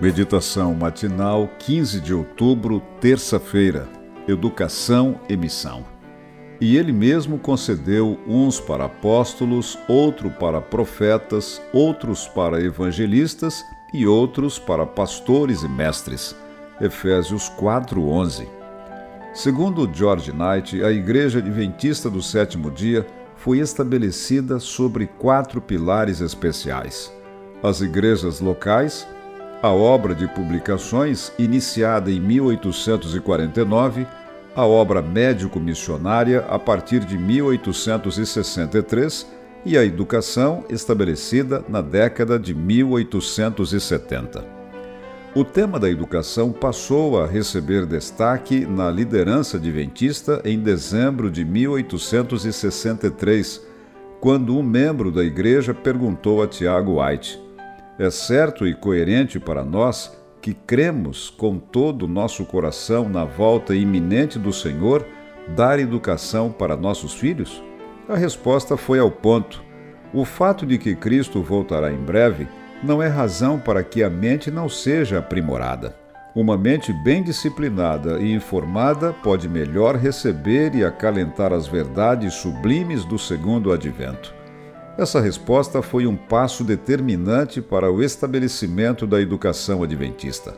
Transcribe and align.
Meditação 0.00 0.72
matinal, 0.72 1.46
15 1.58 2.00
de 2.00 2.14
outubro, 2.14 2.80
terça-feira. 3.02 3.86
Educação 4.26 5.20
e 5.28 5.36
missão. 5.36 5.84
E 6.58 6.78
ele 6.78 6.90
mesmo 6.90 7.38
concedeu 7.38 8.18
uns 8.26 8.58
para 8.58 8.86
apóstolos, 8.86 9.78
outro 9.86 10.30
para 10.30 10.58
profetas, 10.58 11.60
outros 11.70 12.26
para 12.26 12.62
evangelistas 12.62 13.62
e 13.92 14.06
outros 14.06 14.58
para 14.58 14.86
pastores 14.86 15.64
e 15.64 15.68
mestres. 15.68 16.34
Efésios 16.80 17.50
4:11. 17.50 18.48
Segundo 19.34 19.86
George 19.92 20.32
Knight, 20.32 20.82
a 20.82 20.90
Igreja 20.90 21.40
Adventista 21.40 22.08
do 22.08 22.22
Sétimo 22.22 22.70
Dia 22.70 23.06
foi 23.36 23.58
estabelecida 23.58 24.58
sobre 24.58 25.06
quatro 25.06 25.60
pilares 25.60 26.22
especiais: 26.22 27.12
as 27.62 27.82
igrejas 27.82 28.40
locais, 28.40 29.06
a 29.62 29.68
obra 29.68 30.14
de 30.14 30.26
publicações, 30.26 31.30
iniciada 31.38 32.10
em 32.10 32.18
1849, 32.18 34.06
a 34.56 34.66
obra 34.66 35.02
médico-missionária 35.02 36.46
a 36.48 36.58
partir 36.58 37.00
de 37.00 37.18
1863 37.18 39.26
e 39.64 39.76
a 39.76 39.84
educação 39.84 40.64
estabelecida 40.70 41.62
na 41.68 41.82
década 41.82 42.38
de 42.38 42.54
1870. 42.54 44.42
O 45.34 45.44
tema 45.44 45.78
da 45.78 45.90
educação 45.90 46.50
passou 46.50 47.22
a 47.22 47.26
receber 47.26 47.84
destaque 47.86 48.66
na 48.66 48.90
liderança 48.90 49.58
adventista 49.58 50.40
em 50.44 50.58
dezembro 50.58 51.30
de 51.30 51.44
1863, 51.44 53.64
quando 54.20 54.58
um 54.58 54.62
membro 54.62 55.12
da 55.12 55.22
igreja 55.22 55.72
perguntou 55.72 56.42
a 56.42 56.48
Tiago 56.48 57.00
White 57.00 57.49
é 58.00 58.10
certo 58.10 58.66
e 58.66 58.72
coerente 58.74 59.38
para 59.38 59.62
nós 59.62 60.18
que 60.40 60.54
cremos 60.54 61.28
com 61.28 61.58
todo 61.58 62.04
o 62.04 62.08
nosso 62.08 62.46
coração 62.46 63.06
na 63.06 63.26
volta 63.26 63.74
iminente 63.74 64.38
do 64.38 64.54
Senhor 64.54 65.06
dar 65.54 65.78
educação 65.78 66.50
para 66.50 66.78
nossos 66.78 67.12
filhos? 67.12 67.62
A 68.08 68.16
resposta 68.16 68.74
foi 68.74 68.98
ao 68.98 69.10
ponto. 69.10 69.62
O 70.14 70.24
fato 70.24 70.64
de 70.64 70.78
que 70.78 70.96
Cristo 70.96 71.42
voltará 71.42 71.92
em 71.92 71.98
breve 71.98 72.48
não 72.82 73.02
é 73.02 73.06
razão 73.06 73.58
para 73.58 73.84
que 73.84 74.02
a 74.02 74.08
mente 74.08 74.50
não 74.50 74.66
seja 74.66 75.18
aprimorada. 75.18 75.94
Uma 76.34 76.56
mente 76.56 76.94
bem 77.04 77.22
disciplinada 77.22 78.18
e 78.18 78.32
informada 78.32 79.12
pode 79.12 79.46
melhor 79.46 79.96
receber 79.96 80.74
e 80.74 80.82
acalentar 80.82 81.52
as 81.52 81.66
verdades 81.66 82.32
sublimes 82.32 83.04
do 83.04 83.18
segundo 83.18 83.70
advento. 83.70 84.39
Essa 84.98 85.20
resposta 85.20 85.80
foi 85.80 86.06
um 86.06 86.16
passo 86.16 86.64
determinante 86.64 87.60
para 87.60 87.90
o 87.90 88.02
estabelecimento 88.02 89.06
da 89.06 89.20
educação 89.20 89.82
adventista. 89.82 90.54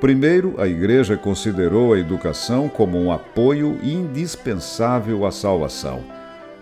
Primeiro, 0.00 0.54
a 0.58 0.66
Igreja 0.66 1.16
considerou 1.16 1.92
a 1.92 1.98
educação 1.98 2.68
como 2.68 2.98
um 2.98 3.12
apoio 3.12 3.78
indispensável 3.82 5.26
à 5.26 5.30
salvação. 5.30 6.02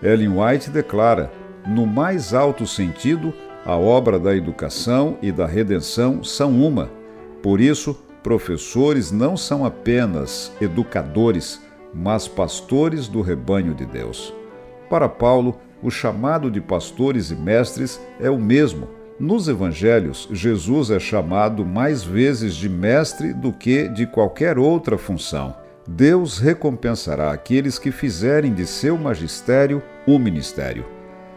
Ellen 0.03 0.39
White 0.39 0.69
declara: 0.69 1.31
no 1.65 1.85
mais 1.85 2.33
alto 2.33 2.67
sentido, 2.67 3.33
a 3.65 3.75
obra 3.75 4.19
da 4.19 4.35
educação 4.35 5.17
e 5.21 5.31
da 5.31 5.45
redenção 5.45 6.23
são 6.23 6.51
uma. 6.61 6.89
Por 7.41 7.59
isso, 7.59 7.97
professores 8.21 9.11
não 9.11 9.35
são 9.37 9.65
apenas 9.65 10.51
educadores, 10.59 11.61
mas 11.93 12.27
pastores 12.27 13.07
do 13.07 13.21
rebanho 13.21 13.73
de 13.73 13.85
Deus. 13.85 14.33
Para 14.89 15.07
Paulo, 15.07 15.57
o 15.81 15.89
chamado 15.89 16.51
de 16.51 16.59
pastores 16.59 17.31
e 17.31 17.35
mestres 17.35 17.99
é 18.19 18.29
o 18.29 18.37
mesmo. 18.37 18.87
Nos 19.19 19.47
evangelhos, 19.49 20.29
Jesus 20.31 20.89
é 20.89 20.99
chamado 20.99 21.65
mais 21.65 22.03
vezes 22.03 22.55
de 22.55 22.69
mestre 22.69 23.33
do 23.33 23.51
que 23.51 23.89
de 23.89 24.07
qualquer 24.07 24.57
outra 24.57 24.97
função. 24.97 25.53
Deus 25.85 26.37
recompensará 26.37 27.31
aqueles 27.31 27.77
que 27.77 27.91
fizerem 27.91 28.53
de 28.53 28.65
seu 28.65 28.97
magistério 28.97 29.83
um 30.07 30.17
ministério. 30.17 30.85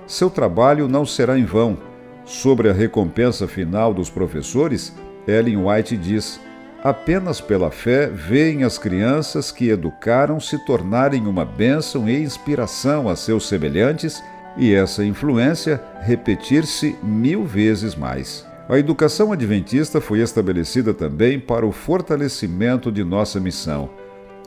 Seu 0.07 0.29
trabalho 0.29 0.87
não 0.87 1.07
será 1.07 1.39
em 1.39 1.45
vão. 1.45 1.77
Sobre 2.25 2.69
a 2.69 2.73
recompensa 2.73 3.49
final 3.49 3.93
dos 3.93 4.11
professores, 4.11 4.95
Ellen 5.27 5.57
White 5.57 5.97
diz: 5.97 6.41
apenas 6.85 7.41
pela 7.41 7.71
fé 7.71 8.07
veem 8.07 8.63
as 8.63 8.79
crianças 8.79 9.51
que 9.51 9.71
educaram 9.71 10.39
se 10.39 10.59
tornarem 10.65 11.27
uma 11.27 11.45
bênção 11.45 12.09
e 12.09 12.23
inspiração 12.23 13.09
a 13.09 13.17
seus 13.17 13.49
semelhantes 13.49 14.23
e 14.57 14.75
essa 14.75 15.05
influência 15.05 15.83
repetir-se 16.01 16.97
mil 17.03 17.45
vezes 17.45 17.95
mais. 17.95 18.47
A 18.69 18.79
educação 18.79 19.33
adventista 19.33 20.01
foi 20.01 20.21
estabelecida 20.21 20.95
também 20.95 21.39
para 21.39 21.67
o 21.67 21.73
fortalecimento 21.73 22.91
de 22.93 23.03
nossa 23.03 23.41
missão. 23.41 23.91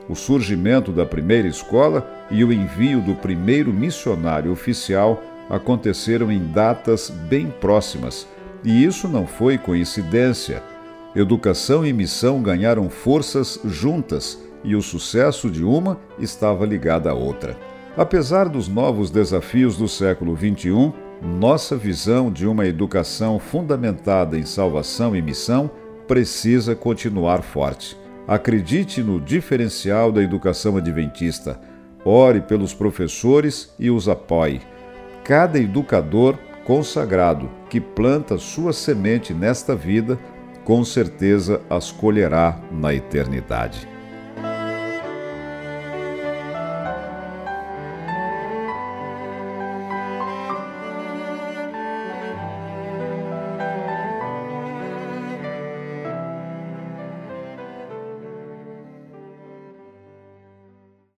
O 0.08 0.14
surgimento 0.14 0.92
da 0.92 1.04
primeira 1.04 1.48
escola 1.48 2.08
e 2.30 2.44
o 2.44 2.52
envio 2.52 3.00
do 3.00 3.14
primeiro 3.14 3.72
missionário 3.72 4.52
oficial 4.52 5.22
aconteceram 5.50 6.30
em 6.30 6.44
datas 6.46 7.10
bem 7.10 7.52
próximas, 7.60 8.26
e 8.64 8.84
isso 8.84 9.08
não 9.08 9.26
foi 9.26 9.58
coincidência. 9.58 10.62
Educação 11.14 11.86
e 11.86 11.92
missão 11.92 12.42
ganharam 12.42 12.88
forças 12.90 13.60
juntas 13.64 14.38
e 14.62 14.74
o 14.74 14.82
sucesso 14.82 15.50
de 15.50 15.62
uma 15.62 15.98
estava 16.18 16.66
ligado 16.66 17.08
à 17.08 17.14
outra. 17.14 17.56
Apesar 17.96 18.46
dos 18.46 18.68
novos 18.68 19.10
desafios 19.10 19.78
do 19.78 19.88
século 19.88 20.36
XXI, 20.36 20.92
nossa 21.22 21.76
visão 21.78 22.30
de 22.30 22.46
uma 22.46 22.66
educação 22.66 23.38
fundamentada 23.38 24.38
em 24.38 24.44
salvação 24.44 25.16
e 25.16 25.22
missão 25.22 25.70
precisa 26.06 26.76
continuar 26.76 27.40
forte. 27.40 27.96
Acredite 28.28 29.02
no 29.02 29.18
diferencial 29.18 30.12
da 30.12 30.22
educação 30.22 30.76
adventista. 30.76 31.58
Ore 32.04 32.42
pelos 32.42 32.74
professores 32.74 33.74
e 33.78 33.90
os 33.90 34.10
apoie. 34.10 34.60
Cada 35.24 35.58
educador 35.58 36.36
consagrado 36.66 37.48
que 37.70 37.80
planta 37.80 38.36
sua 38.36 38.74
semente 38.74 39.32
nesta 39.32 39.74
vida, 39.74 40.18
com 40.64 40.84
certeza 40.84 41.62
as 41.70 41.90
colherá 41.90 42.60
na 42.70 42.92
eternidade. 42.92 43.95